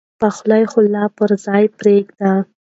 پخلی 0.21 0.63
خو 0.71 0.79
لا 0.93 1.03
پر 1.17 1.29
ځای 1.45 1.65
پرېږده. 1.77 2.31